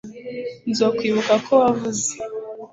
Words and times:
nzokwibuka 0.69 1.33
ko 1.45 1.51
wavuze 1.61 2.09